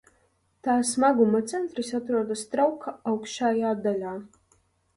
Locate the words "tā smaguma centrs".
0.67-1.93